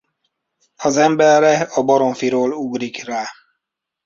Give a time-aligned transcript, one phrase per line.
[0.75, 3.27] Az emberre a baromfiról ugrik rá.